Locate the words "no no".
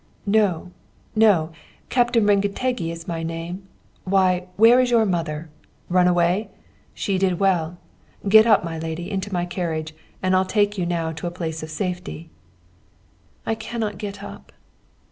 0.25-1.51